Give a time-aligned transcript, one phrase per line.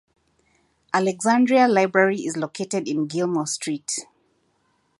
[0.95, 3.99] Alexandria Library is located on Gilmour Street.